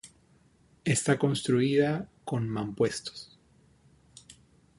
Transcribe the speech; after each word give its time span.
Está 0.83 1.19
construida 1.19 2.09
con 2.25 2.49
mampuestos. 2.49 3.37